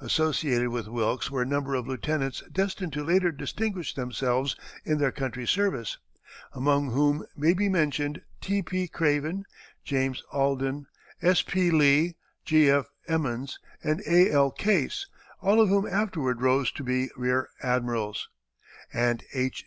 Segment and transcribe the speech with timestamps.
[0.00, 4.54] Associated with Wilkes were a number of lieutenants destined to later distinguish themselves
[4.84, 5.98] in their country's service,
[6.52, 8.62] among whom may be mentioned T.
[8.62, 8.86] P.
[8.86, 9.44] Craven,
[9.82, 10.86] James Alden,
[11.20, 11.42] S.
[11.42, 11.72] P.
[11.72, 12.14] Lee,
[12.44, 12.70] G.
[12.70, 12.86] F.
[13.08, 14.30] Emmons, and A.
[14.30, 14.52] L.
[14.52, 15.08] Case,
[15.40, 18.28] all of whom afterward rose to be rear admirals,
[18.92, 19.66] and H.